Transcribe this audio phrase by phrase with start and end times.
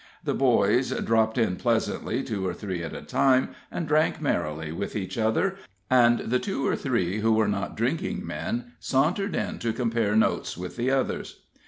[0.23, 4.95] The boys dropped in pleasantly, two or three at a time, and drank merrily with
[4.95, 5.57] each other;
[5.91, 10.57] and the two or three who were not drinking men sauntered in to compare notes
[10.57, 11.43] with the others.